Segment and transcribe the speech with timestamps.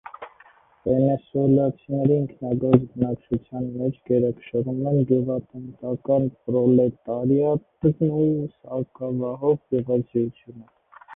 [0.85, 8.25] Վենեսուելացիների ինքնագործ բնակչության մեջ գերակշռում են գյուղատնտական պրոլետարիատն ու
[8.57, 10.67] սակավահող գյուղացիությունը։